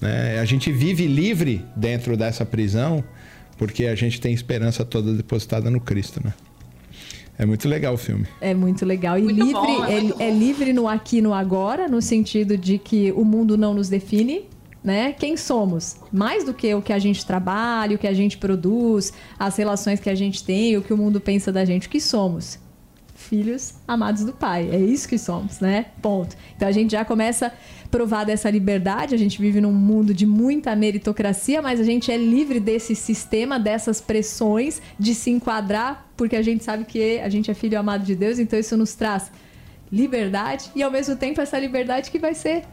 [0.00, 3.04] né, a gente vive livre dentro dessa prisão,
[3.56, 6.34] porque a gente tem esperança toda depositada no Cristo, né?
[7.38, 8.26] É muito legal o filme.
[8.40, 9.18] É muito legal.
[9.18, 12.56] E muito livre, bom, é, é, é livre no aqui e no agora, no sentido
[12.56, 14.44] de que o mundo não nos define.
[14.82, 15.12] Né?
[15.12, 15.96] Quem somos?
[16.12, 19.98] Mais do que o que a gente trabalha, o que a gente produz, as relações
[19.98, 21.88] que a gente tem, o que o mundo pensa da gente.
[21.88, 22.58] O que somos?
[23.12, 24.68] Filhos amados do Pai.
[24.70, 25.86] É isso que somos, né?
[26.00, 26.36] Ponto.
[26.54, 27.52] Então a gente já começa
[27.86, 29.14] provar dessa liberdade.
[29.14, 33.58] A gente vive num mundo de muita meritocracia, mas a gente é livre desse sistema,
[33.58, 38.04] dessas pressões de se enquadrar, porque a gente sabe que a gente é filho amado
[38.04, 39.30] de Deus, então isso nos traz
[39.90, 42.64] liberdade e ao mesmo tempo essa liberdade que vai ser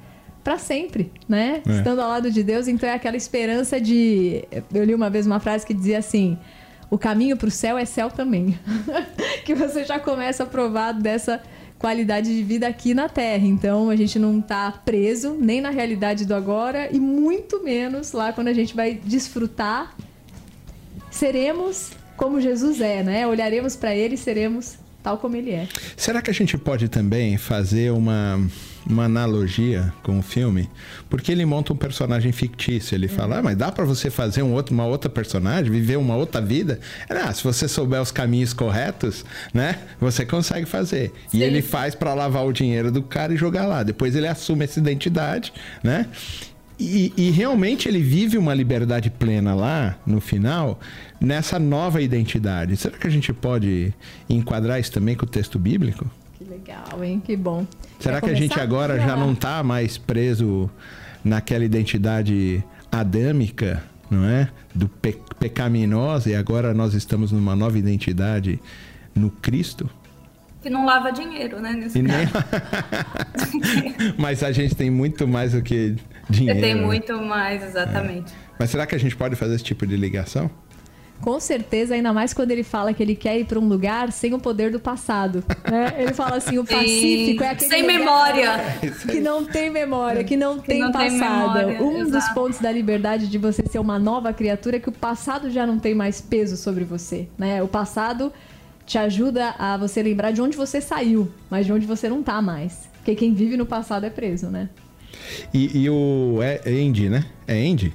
[0.43, 1.62] para sempre, né?
[1.67, 1.77] É.
[1.77, 4.43] Estando ao lado de Deus, então é aquela esperança de.
[4.73, 6.38] Eu li uma vez uma frase que dizia assim:
[6.89, 8.58] o caminho para o céu é céu também.
[9.45, 11.41] que você já começa a provar dessa
[11.79, 13.45] qualidade de vida aqui na Terra.
[13.45, 18.34] Então a gente não está preso nem na realidade do agora e muito menos lá
[18.34, 19.95] quando a gente vai desfrutar.
[21.10, 23.28] Seremos como Jesus é, né?
[23.28, 25.67] Olharemos para ele e seremos tal como ele é.
[25.97, 28.39] Será que a gente pode também fazer uma,
[28.88, 30.69] uma analogia com o filme?
[31.10, 32.95] Porque ele monta um personagem fictício.
[32.95, 36.15] Ele fala, ah, mas dá para você fazer um outro, uma outra personagem, viver uma
[36.15, 36.80] outra vida?
[37.10, 39.80] Ah, se você souber os caminhos corretos, né?
[39.99, 41.12] Você consegue fazer.
[41.28, 41.39] Sim.
[41.39, 43.84] E ele faz para lavar o dinheiro do cara e jogar lá.
[43.84, 45.52] Depois ele assume essa identidade,
[45.84, 46.08] né?
[46.80, 50.80] E, e, realmente ele vive uma liberdade plena lá, no final,
[51.22, 52.76] nessa nova identidade.
[52.76, 53.94] Será que a gente pode
[54.30, 56.10] enquadrar isso também com o texto bíblico?
[56.38, 57.22] Que legal, hein?
[57.24, 57.66] Que bom.
[58.00, 60.70] Será Quer que a gente agora já não está mais preso
[61.24, 64.50] naquela identidade adâmica, não é?
[64.74, 68.60] Do pe pecaminosa e agora nós estamos numa nova identidade
[69.14, 69.90] no Cristo?
[70.63, 71.73] Que não lava dinheiro, né?
[71.73, 72.13] Nesse nem...
[74.17, 75.97] Mas a gente tem muito mais do que
[76.30, 76.62] dinheiro.
[76.62, 76.82] Tem né?
[76.82, 78.32] muito mais, exatamente.
[78.32, 78.54] É.
[78.58, 80.49] Mas será que a gente pode fazer esse tipo de ligação?
[81.19, 84.34] Com certeza, ainda mais quando ele fala que ele quer ir para um lugar sem
[84.34, 85.43] o poder do passado.
[85.69, 85.93] Né?
[85.97, 87.69] Ele fala assim: o Pacífico é aquele.
[87.69, 88.52] Sem memória.
[89.10, 91.10] Que não tem memória, que não que tem não passado.
[91.10, 92.12] Tem memória, um exato.
[92.12, 95.65] dos pontos da liberdade de você ser uma nova criatura é que o passado já
[95.65, 97.28] não tem mais peso sobre você.
[97.38, 97.62] Né?
[97.62, 98.32] O passado
[98.86, 102.41] te ajuda a você lembrar de onde você saiu, mas de onde você não tá
[102.41, 102.89] mais.
[102.98, 104.69] Porque quem vive no passado é preso, né?
[105.54, 107.26] E, e o é Andy, né?
[107.48, 107.93] É Andy?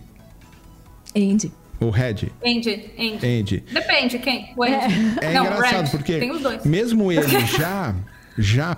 [1.17, 1.53] Andy.
[1.81, 2.31] O Red?
[2.45, 3.27] Andy, Andy.
[3.27, 3.65] Andy.
[3.73, 4.53] Depende, quem?
[4.57, 4.95] O Andy.
[5.21, 5.91] É Não, engraçado Red.
[5.91, 6.65] porque Tem os dois.
[6.65, 7.95] mesmo ele já
[8.37, 8.77] já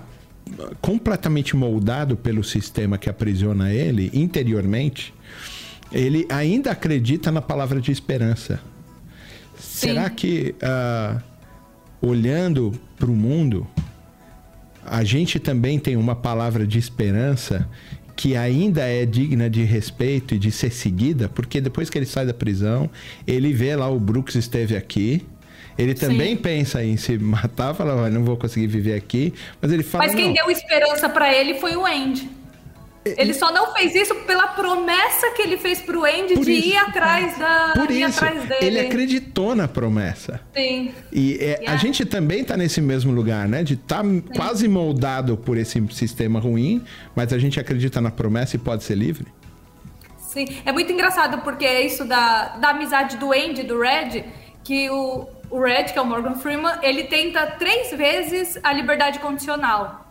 [0.81, 5.15] completamente moldado pelo sistema que aprisiona ele interiormente,
[5.93, 8.61] ele ainda acredita na palavra de esperança.
[9.59, 11.21] Será que ah,
[12.01, 13.67] olhando para o mundo,
[14.85, 17.69] a gente também tem uma palavra de esperança
[18.17, 22.27] que ainda é digna de respeito e de ser seguida, porque depois que ele sai
[22.27, 22.91] da prisão,
[23.27, 25.27] ele vê lá o Brooks esteve aqui.
[25.79, 29.83] Ele também pensa em se matar, fala, "Olha, não vou conseguir viver aqui, mas ele
[29.83, 32.29] fala Mas quem deu esperança pra ele foi o Andy.
[33.03, 36.69] Ele só não fez isso pela promessa que ele fez pro Andy Por de isso.
[36.69, 37.73] ir atrás da.
[37.75, 38.59] Por ir isso, atrás dele.
[38.67, 40.39] ele acreditou na promessa.
[40.55, 40.93] Sim.
[41.11, 41.77] E é, a Yeah.
[41.79, 43.63] gente também tá nesse mesmo lugar, né?
[43.63, 44.03] De estar
[44.37, 46.85] quase moldado por esse sistema ruim,
[47.17, 49.27] mas a gente acredita na promessa e pode ser livre.
[50.19, 54.25] Sim, é muito engraçado porque é isso da, da amizade do Andy, do Red,
[54.63, 59.19] que o, o Red, que é o Morgan Freeman, ele tenta três vezes a liberdade
[59.19, 60.07] condicional.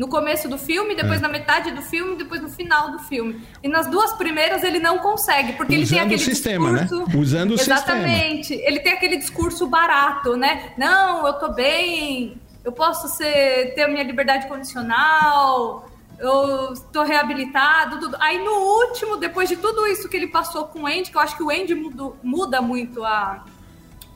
[0.00, 1.22] No começo do filme, depois É.
[1.22, 3.32] na metade do filme, depois no final do filme.
[3.62, 6.82] E nas duas primeiras ele não consegue, porque ele tem Usando o aquele sistema, né?
[6.84, 7.18] discurso...
[7.18, 7.76] Usando o sistema.
[7.78, 8.54] Exatamente.
[8.54, 10.72] Ele tem aquele discurso barato, né?
[10.78, 15.86] Não, eu tô bem, eu posso ser, ter a minha liberdade condicional,
[16.18, 18.16] eu tô reabilitado, tudo.
[18.20, 21.20] Aí no último, depois de tudo isso que ele passou com o Andy, que eu
[21.20, 23.44] acho que o Andy mudo- muda muito a,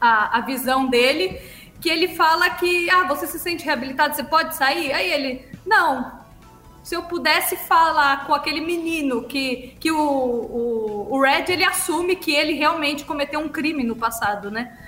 [0.00, 1.38] a, a visão dele,
[1.78, 4.90] que ele fala que, ah, você se sente reabilitado, você pode sair?
[4.90, 6.24] Aí ele, não.
[6.82, 12.14] Se eu pudesse falar com aquele menino que, que o, o, o Red, ele assume
[12.14, 14.78] que ele realmente cometeu um crime no passado, né?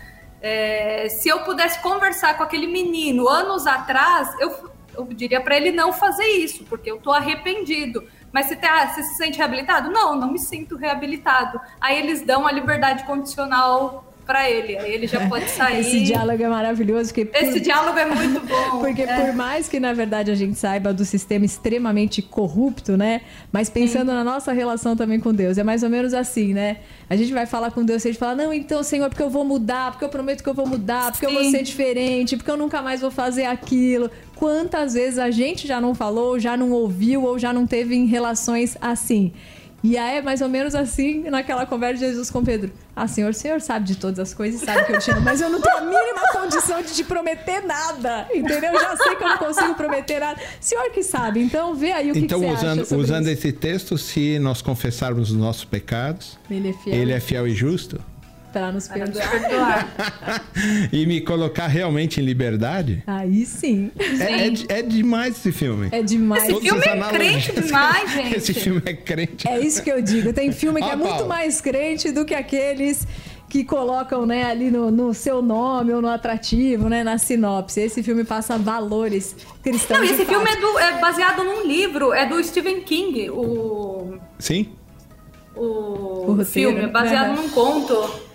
[0.42, 5.72] É, se eu pudesse conversar com aquele menino anos atrás, eu, eu diria para ele
[5.72, 8.06] não fazer isso, porque eu tô arrependido.
[8.30, 9.90] Mas você, tá, você se sente reabilitado?
[9.90, 11.58] Não, não me sinto reabilitado.
[11.80, 15.80] Aí eles dão a liberdade condicional para ele, aí ele já pode sair.
[15.80, 17.10] Esse diálogo é maravilhoso.
[17.10, 18.80] Porque por- Esse diálogo é muito bom.
[18.80, 19.06] Porque é.
[19.26, 23.20] por mais que, na verdade, a gente saiba do sistema extremamente corrupto, né?
[23.52, 26.78] Mas pensando na nossa relação também com Deus, é mais ou menos assim, né?
[27.08, 29.30] A gente vai falar com Deus e a gente fala, não, então, Senhor, porque eu
[29.30, 31.52] vou mudar, porque eu prometo que eu vou mudar, porque eu vou Sim.
[31.52, 34.10] ser diferente, porque eu nunca mais vou fazer aquilo.
[34.34, 38.06] Quantas vezes a gente já não falou, já não ouviu ou já não teve em
[38.06, 39.32] relações assim?
[39.86, 42.72] E aí é mais ou menos assim naquela conversa de Jesus com Pedro.
[42.94, 45.40] Ah, Senhor, o Senhor sabe de todas as coisas, sabe que eu te amo, mas
[45.40, 48.26] eu não tenho a mínima condição de te prometer nada.
[48.34, 48.72] Entendeu?
[48.72, 50.40] Eu já sei que eu não consigo prometer nada.
[50.60, 53.32] Senhor que sabe, então vê aí o que, então, que você usando, sobre usando isso.
[53.32, 57.54] esse texto, se nós confessarmos os nossos pecados, Ele é fiel ele é fiel e
[57.54, 58.00] justo,
[58.60, 59.30] Para nos perdoar.
[59.30, 60.42] perdoar.
[60.90, 63.90] e me colocar realmente em liberdade, Aí sim.
[63.98, 65.88] é, é, é demais esse filme.
[65.92, 66.44] É demais.
[66.44, 67.46] Esse Todas filme é analogias.
[67.46, 68.36] crente demais, gente.
[68.36, 69.46] Esse filme é crente.
[69.46, 70.32] É isso que eu digo.
[70.32, 71.28] Tem filme que Ó, é muito Paulo.
[71.28, 73.06] mais crente do que aqueles
[73.48, 77.80] que colocam, né, ali no, no seu nome ou no atrativo, né, na sinopse.
[77.80, 80.00] Esse filme passa valores cristãos.
[80.00, 83.30] Não, e de esse filme é, do- é baseado num livro, é do Stephen King,
[83.30, 84.70] o, Sim?
[85.54, 87.42] o, O roteiro, filme, é baseado né?
[87.42, 88.25] num conto.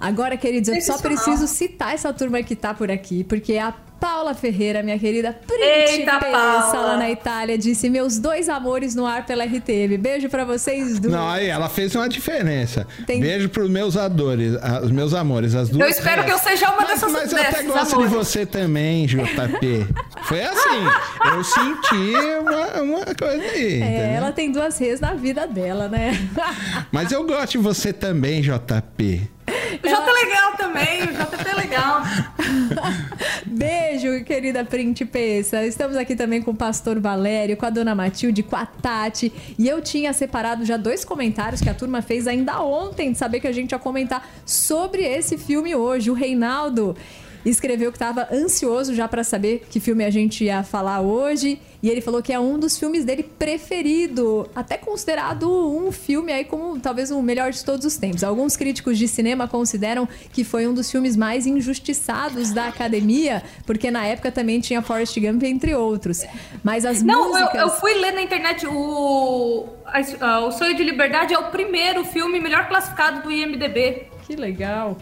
[0.00, 4.34] Agora, queridos, eu só preciso citar essa turma que tá por aqui, porque a Paula
[4.34, 5.34] Ferreira, minha querida
[6.20, 6.86] Paula.
[6.86, 9.96] lá na Itália, disse meus dois amores no ar pela RTM.
[9.96, 11.14] Beijo pra vocês duas.
[11.14, 12.86] Não, aí ela fez uma diferença.
[13.06, 15.82] Tem- Beijo pros meus adores, ah, os meus amores, as duas.
[15.82, 18.10] Eu espero que eu seja uma mas, dessas Mas eu até gosto amores.
[18.10, 19.86] de você também, JP.
[20.24, 20.84] Foi assim.
[21.34, 23.72] Eu senti uma, uma coisa aí.
[23.74, 24.04] É, entendeu?
[24.16, 26.12] ela tem duas reis na vida dela, né?
[26.92, 29.30] Mas eu gosto de você também, JP.
[29.82, 32.02] O Jota é legal também, o Jota é legal.
[33.46, 35.64] Beijo, querida principessa.
[35.64, 39.32] Estamos aqui também com o pastor Valério, com a dona Matilde, com a Tati.
[39.58, 43.40] E eu tinha separado já dois comentários que a turma fez ainda ontem, de saber
[43.40, 46.10] que a gente ia comentar sobre esse filme hoje.
[46.10, 46.96] O Reinaldo
[47.50, 51.60] escreveu que estava ansioso já para saber que filme a gente ia falar hoje.
[51.82, 56.44] E ele falou que é um dos filmes dele preferido, até considerado um filme aí
[56.44, 58.24] como talvez o melhor de todos os tempos.
[58.24, 63.90] Alguns críticos de cinema consideram que foi um dos filmes mais injustiçados da academia, porque
[63.90, 66.24] na época também tinha Forrest Gump, entre outros.
[66.64, 67.60] Mas as Não, eu, músicas...
[67.60, 72.66] eu fui ler na internet o, o Sonho de Liberdade é o primeiro filme melhor
[72.66, 74.06] classificado do IMDB.
[74.26, 74.96] Que legal.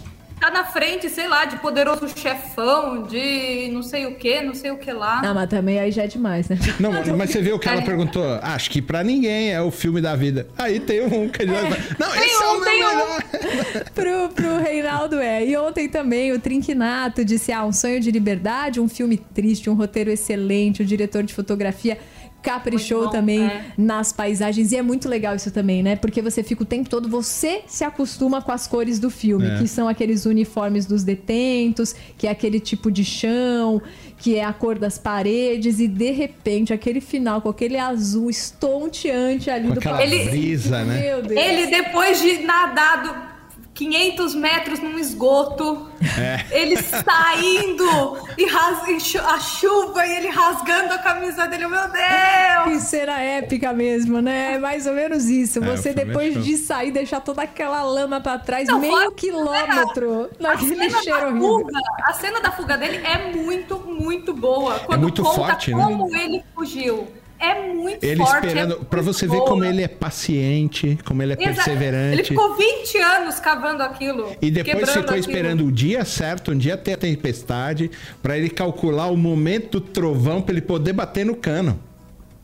[0.45, 4.71] Tá na frente, sei lá, de poderoso chefão, de não sei o que, não sei
[4.71, 5.23] o que lá.
[5.23, 6.59] Não, mas também aí já é demais, né?
[6.79, 7.85] Não, mas você viu o que ela É.
[7.85, 8.25] perguntou?
[8.43, 10.47] Acho que pra ninguém é o filme da vida.
[10.59, 11.63] Aí tem um que falar,
[11.99, 12.89] Não, Tem esse é o um, meu tem um.
[12.89, 13.23] melhor.
[13.95, 15.45] pro, pro Reinaldo é.
[15.47, 19.75] E ontem também o Trinquinato disse: Ah, um sonho de liberdade, um filme triste, um
[19.75, 21.99] roteiro excelente, o diretor de fotografia
[22.45, 23.65] caprichou Muito bom, também é.
[23.77, 24.71] nas paisagens.
[24.71, 25.97] E é muito legal isso também, né?
[25.97, 29.59] Porque você fica o tempo todo, você se acostuma com as cores do filme, É.
[29.59, 33.81] que são aqueles uniformes dos detentos, que é aquele tipo de chão,
[34.19, 39.51] que é a cor das paredes, e de repente aquele final com aquele azul estonteante
[39.51, 41.01] ali Com do aquela Ele- brisa, né?
[41.01, 41.41] Meu Deus.
[41.41, 43.34] Ele, depois de nadado
[43.75, 46.45] 500 metros num esgoto, É.
[46.57, 52.65] ele saindo e, ras- e a chuva e ele rasgando a camisa dele, meu Deus!
[52.65, 54.55] Que cena épica mesmo, né?
[54.55, 55.59] É mais ou menos isso.
[55.63, 56.43] É, Você é depois show.
[56.43, 61.03] de sair, deixar toda aquela lama pra trás, Não, meio fora- quilômetro, A naquele cena,
[61.03, 64.79] cheiro fuga, a cena da fuga dele é muito, muito boa.
[64.81, 65.83] Quando muito conta forte, né?
[65.83, 67.09] como ele fugiu.
[67.45, 68.47] É muito Ele forte.
[68.47, 69.49] esperando, é pra você ver boa.
[69.49, 72.15] como ele é paciente, como ele é Exa- perseverante.
[72.15, 74.33] Ele ficou 20 anos cavando aquilo.
[74.41, 75.19] E depois ficou aquilo.
[75.19, 77.91] esperando o dia certo, um dia ter a tempestade,
[78.23, 81.79] pra ele calcular o momento do trovão pra ele poder bater no cano.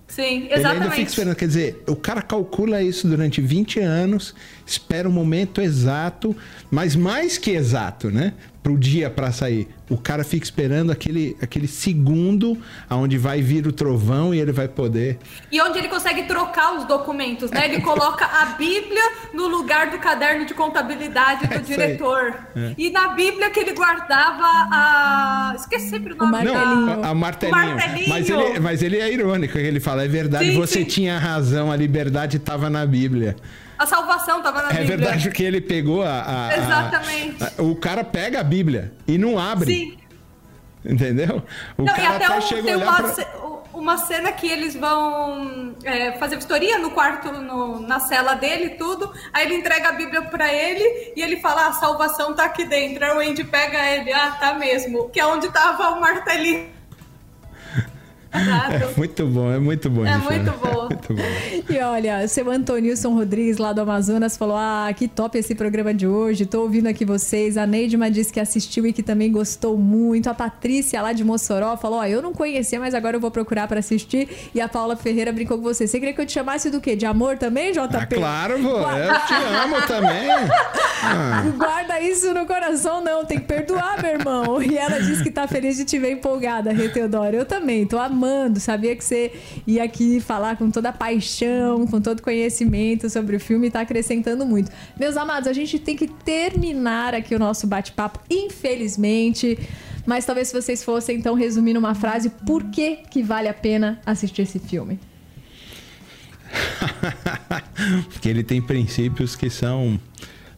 [0.09, 1.09] Sim, Ele ainda fica exatamente.
[1.09, 1.37] esperando.
[1.37, 4.35] Quer dizer, o cara calcula isso durante 20 anos,
[4.67, 6.37] espera o momento exato,
[6.69, 8.33] mas mais que exato, né?
[8.61, 9.69] Pro dia pra sair.
[9.91, 12.57] O cara fica esperando aquele, aquele segundo
[12.89, 15.19] aonde vai vir o trovão e ele vai poder.
[15.51, 17.67] E onde ele consegue trocar os documentos, né?
[17.67, 19.03] Ele coloca a Bíblia
[19.35, 22.35] no lugar do caderno de contabilidade do É diretor.
[22.55, 22.73] É.
[22.79, 25.55] E na Bíblia que ele guardava a.
[25.57, 27.59] Esqueci sempre o nome mar- Não, a, a martelinho.
[27.59, 28.09] O martelinho.
[28.09, 30.85] Mas, ele, mas ele é irônico, ele fala, é verdade, Sim, você sim.
[30.85, 33.37] tinha razão, a liberdade estava na Bíblia.
[33.81, 34.97] A salvação tava na É Bíblia.
[34.99, 36.11] verdade que ele pegou a.
[36.11, 37.43] a- a- Exatamente.
[37.43, 39.73] a- o cara pega a Bíblia e não abre.
[39.75, 39.97] Sim.
[40.85, 41.43] Entendeu?
[41.79, 43.15] O Não, e cara até até um- chega a uma, pra...
[43.75, 48.71] uma cena que eles vão é, fazer vistoria no quarto, no- na cela dele e
[48.77, 49.11] tudo.
[49.33, 52.65] Aí ele entrega a Bíblia pra ele e ele fala: "Ah, a salvação tá aqui
[52.65, 53.05] dentro.
[53.05, 55.09] Aí o Andy pega ele, ah, tá mesmo.
[55.11, 56.69] Que é onde tava o martelinho.
[58.33, 60.07] É muito bom, é muito bom.
[60.07, 60.55] É isso, muito né?
[60.63, 60.69] bom.
[60.69, 61.73] É muito bom.
[61.75, 66.07] E olha, seu Antonilson Rodrigues, lá do Amazonas, falou: Ah, que top esse programa de
[66.07, 66.47] hoje.
[66.47, 67.57] Tô ouvindo aqui vocês.
[67.57, 70.29] A Neidma disse que assistiu e que também gostou muito.
[70.31, 73.67] A Patrícia, lá de Mossoró, falou: Ó, eu não conhecia, mas agora eu vou procurar
[73.67, 74.29] pra assistir.
[74.55, 75.87] E a Paula Ferreira brincou com você.
[75.87, 76.95] Você queria que eu te chamasse do quê?
[76.95, 77.97] De amor também, JP?
[77.97, 80.29] Ah, claro, vô, eu te amo também.
[81.03, 83.25] Ah, Guarda isso no coração, não.
[83.25, 84.63] Tem que perdoar, meu irmão.
[84.63, 87.37] E ela disse que tá feliz de te ver empolgada, Rê Teodoro.
[87.37, 88.20] Eu também, tô amando.
[88.61, 89.33] Sabia que você
[89.67, 93.81] ia aqui falar com toda a paixão, com todo conhecimento sobre o filme e tá
[93.81, 94.71] acrescentando muito.
[94.99, 99.59] Meus amados, a gente tem que terminar aqui o nosso bate-papo, infelizmente.
[100.07, 104.01] Mas talvez se vocês fossem, então, resumir numa frase, por que, que vale a pena
[104.05, 104.99] assistir esse filme?
[108.11, 110.01] Porque ele tem princípios que são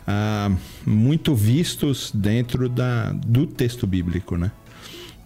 [0.07, 0.51] ah,
[0.87, 4.51] muito vistos dentro da, do texto bíblico, né?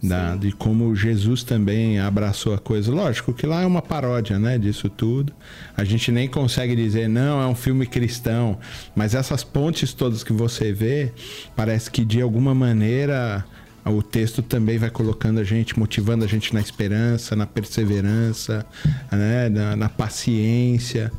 [0.02, 2.92] Da, de como Jesus também abraçou a coisa.
[2.92, 5.32] Lógico que lá é uma paródia, né, disso tudo.
[5.76, 8.58] A gente nem consegue dizer, não, é um filme cristão.
[8.94, 11.12] Mas essas pontes todas que você vê,
[11.56, 13.44] parece que de alguma maneira
[13.84, 18.66] o texto também vai colocando a gente, motivando a gente na esperança, na perseverança,
[19.10, 21.12] né, na, na paciência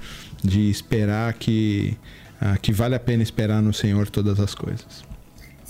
[0.43, 1.97] de esperar que,
[2.39, 5.06] ah, que vale a pena esperar no Senhor todas as coisas.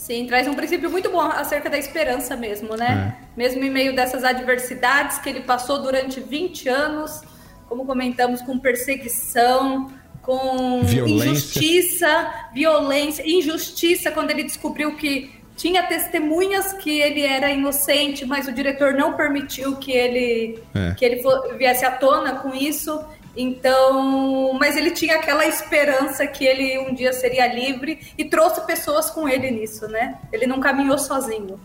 [0.08, 3.14] Sim, traz um princípio muito bom acerca da esperança mesmo, né?
[3.14, 3.28] É.
[3.36, 7.22] Mesmo em meio dessas adversidades que ele passou durante 20 anos,
[7.68, 9.92] como comentamos, com perseguição,
[10.22, 11.30] com Violência.
[11.30, 18.54] injustiça, violência, injustiça, quando ele descobriu que tinha testemunhas que ele era inocente, mas o
[18.54, 20.94] diretor não permitiu que ele, É.
[20.94, 21.22] que ele
[21.58, 23.04] viesse à tona com isso.
[23.38, 29.12] Então, mas ele tinha aquela esperança que ele um dia seria livre e trouxe pessoas
[29.12, 30.18] com ele nisso, né?
[30.34, 31.60] Ele não caminhou sozinho.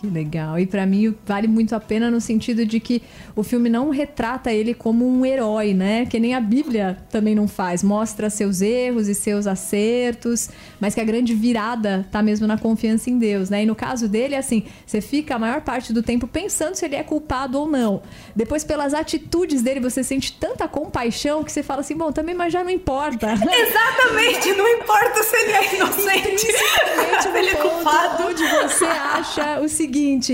[0.00, 0.56] Que legal.
[0.60, 3.02] E pra mim vale muito a pena no sentido de que
[3.34, 6.06] o filme não retrata ele como um herói, né?
[6.06, 7.82] Que nem a Bíblia também não faz.
[7.82, 13.10] Mostra seus erros e seus acertos, mas que a grande virada tá mesmo na confiança
[13.10, 13.64] em Deus, né?
[13.64, 16.94] E no caso dele, assim, você fica a maior parte do tempo pensando se ele
[16.94, 18.00] é culpado ou não.
[18.36, 22.52] Depois, pelas atitudes dele, você sente tanta compaixão que você fala assim, bom, também, mas
[22.52, 23.26] já não importa.
[23.34, 28.22] Exatamente, não importa se ele é inocente, Principalmente se ele é no ponto culpado.
[28.28, 29.87] onde você acha o seguinte,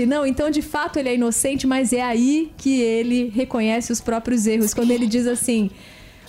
[0.05, 4.45] não, então de fato ele é inocente, mas é aí que ele reconhece os próprios
[4.47, 5.69] erros, quando ele diz assim,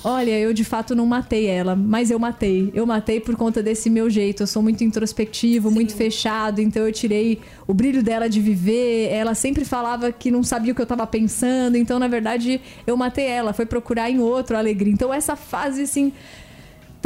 [0.08, 2.70] Olha, eu de fato não matei ela, mas eu matei.
[2.72, 4.44] Eu matei por conta desse meu jeito.
[4.44, 5.74] Eu sou muito introspectivo, Sim.
[5.74, 9.08] muito fechado, então eu tirei o brilho dela de viver.
[9.10, 12.96] Ela sempre falava que não sabia o que eu tava pensando, então na verdade eu
[12.96, 13.52] matei ela.
[13.52, 14.92] Foi procurar em outro alegria.
[14.92, 16.12] Então essa fase, assim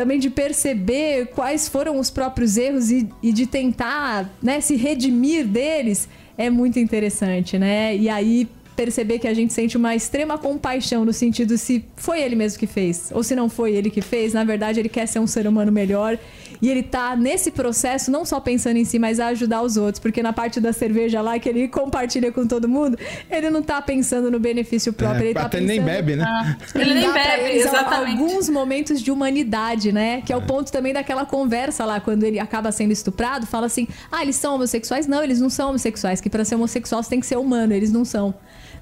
[0.00, 5.46] também de perceber quais foram os próprios erros e, e, de tentar né, se redimir
[5.46, 7.94] deles é muito interessante, né?
[7.94, 12.34] E aí perceber que a gente sente uma extrema compaixão no sentido se foi ele
[12.34, 15.18] mesmo que fez ou se não foi ele que fez, na verdade ele quer ser
[15.18, 16.18] um ser humano melhor
[16.60, 19.98] e ele tá nesse processo não só pensando em si, mas a ajudar os outros,
[19.98, 22.98] porque na parte da cerveja lá que ele compartilha com todo mundo,
[23.30, 25.68] ele não tá pensando no benefício próprio, é, ele tá até pensando...
[25.68, 26.24] nem bebe, né?
[26.26, 28.20] Ah, ele nem bebe, exatamente.
[28.20, 30.22] Alguns momentos de humanidade, né?
[30.22, 33.88] Que é o ponto também daquela conversa lá quando ele acaba sendo estuprado, fala assim:
[34.10, 37.20] "Ah, eles são homossexuais?" Não, eles não são homossexuais, que para ser homossexual você tem
[37.20, 38.34] que ser humano, eles não são.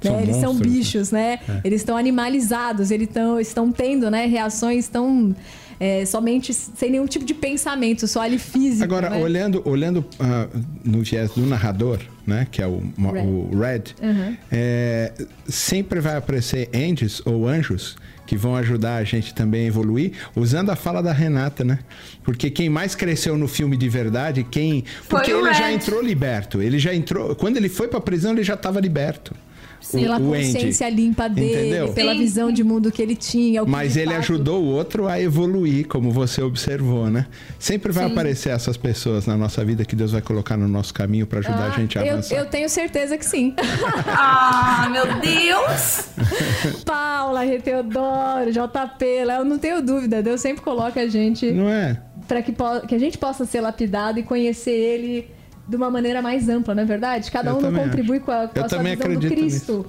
[0.04, 0.10] Né?
[0.10, 0.60] São eles monstros, são né?
[0.60, 1.38] bichos, né?
[1.48, 1.60] É.
[1.64, 5.34] Eles estão animalizados, eles tão, estão tendo né, reações tão.
[5.80, 8.84] É, somente sem nenhum tipo de pensamento, só ali físico.
[8.84, 9.22] Agora, né?
[9.22, 14.36] olhando, olhando uh, no viés do narrador, né, que é o Red, o Red uhum.
[14.50, 15.12] é,
[15.46, 17.96] sempre vai aparecer angels ou anjos
[18.28, 21.78] que vão ajudar a gente também a evoluir, usando a fala da Renata, né?
[22.22, 24.84] Porque quem mais cresceu no filme de verdade, quem.
[25.08, 25.54] Porque ele Red.
[25.54, 26.60] já entrou liberto.
[26.60, 27.34] Ele já entrou.
[27.34, 29.34] Quando ele foi pra prisão, ele já estava liberto.
[29.80, 30.00] Sim.
[30.00, 30.96] Pela consciência Andy.
[30.96, 31.92] limpa dele, Entendeu?
[31.92, 32.18] pela Sim.
[32.18, 33.64] visão de mundo que ele tinha.
[33.64, 34.18] Mas ele fato...
[34.18, 37.26] ajudou o outro a evoluir, como você observou, né?
[37.58, 38.12] Sempre vai Sim.
[38.12, 41.70] aparecer essas pessoas na nossa vida que Deus vai colocar no nosso caminho para ajudar
[41.70, 42.34] ah, a gente a eu, avançar.
[42.36, 43.54] Eu tenho certeza que sim.
[44.06, 46.08] ah, meu Deus!
[46.84, 50.22] Paula, Teodoro, JP, eu não tenho dúvida.
[50.22, 51.50] Deus sempre coloca a gente.
[51.50, 52.00] Não é?
[52.26, 52.52] Para que,
[52.86, 55.37] que a gente possa ser lapidado e conhecer ele
[55.68, 57.30] de uma maneira mais ampla, não é verdade?
[57.30, 59.76] Cada eu um não contribui com a, com a sua visão do Cristo.
[59.76, 59.86] Nisso.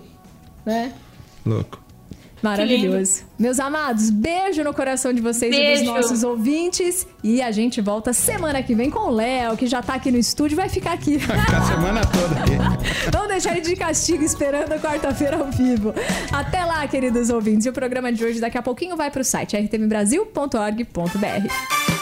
[0.65, 0.91] Né?
[1.45, 1.89] Louco.
[2.41, 3.23] Maravilhoso.
[3.37, 5.83] Meus amados, beijo no coração de vocês beijo.
[5.83, 7.05] e dos nossos ouvintes.
[7.23, 10.17] E a gente volta semana que vem com o Léo, que já tá aqui no
[10.17, 11.17] estúdio, vai ficar aqui.
[11.17, 12.53] Vai ficar a semana toda aqui.
[13.11, 15.93] Vamos deixar ele de castigo esperando a quarta-feira ao vivo.
[16.31, 17.65] Até lá, queridos ouvintes.
[17.65, 21.98] E o programa de hoje daqui a pouquinho vai pro site rtvbrasil.org.br.